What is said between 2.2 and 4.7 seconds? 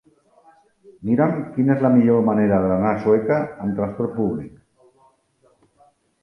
manera d'anar a Sueca amb transport públic.